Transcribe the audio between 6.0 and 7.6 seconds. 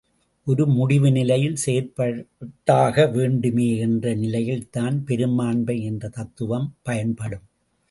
தத்துவம் பயன்படும்.